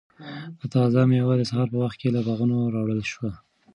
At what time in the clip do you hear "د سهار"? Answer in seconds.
1.37-1.67